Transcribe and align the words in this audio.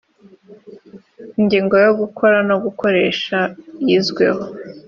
ingingo 1.39 1.75
yo 1.85 1.91
gukora 1.99 2.37
no 2.49 2.55
gukoresha 2.63 3.39
yizweho. 3.85 4.43